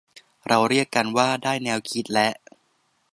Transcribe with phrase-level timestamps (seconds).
[0.47, 2.27] เราเรียกกันว่า ได้แนวคิดและ